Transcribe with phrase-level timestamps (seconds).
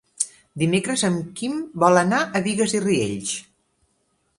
[0.61, 3.41] Dimecres en Quim vol anar a Bigues i Riells.